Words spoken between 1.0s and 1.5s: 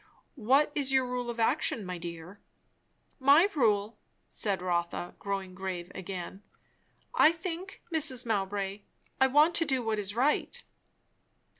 rule of